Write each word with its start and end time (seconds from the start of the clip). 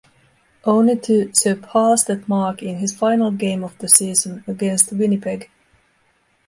Only 0.63 0.95
to 1.01 1.29
surpass 1.31 2.03
that 2.05 2.27
mark 2.27 2.63
in 2.63 2.77
his 2.79 2.91
final 2.91 3.29
game 3.29 3.63
of 3.63 3.77
the 3.77 3.87
season 3.87 4.43
against 4.47 4.91
Winnipeg. 4.91 5.47